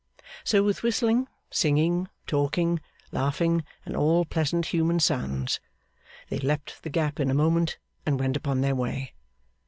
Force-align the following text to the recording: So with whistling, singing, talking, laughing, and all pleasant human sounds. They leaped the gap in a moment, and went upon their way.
So 0.43 0.63
with 0.63 0.81
whistling, 0.81 1.27
singing, 1.51 2.07
talking, 2.25 2.81
laughing, 3.11 3.63
and 3.85 3.95
all 3.95 4.25
pleasant 4.25 4.65
human 4.73 4.99
sounds. 4.99 5.59
They 6.29 6.39
leaped 6.39 6.81
the 6.81 6.89
gap 6.89 7.19
in 7.19 7.29
a 7.29 7.35
moment, 7.35 7.77
and 8.03 8.19
went 8.19 8.35
upon 8.35 8.61
their 8.61 8.73
way. 8.73 9.13